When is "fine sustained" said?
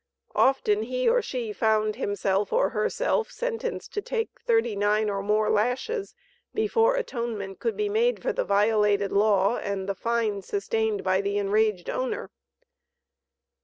9.93-11.03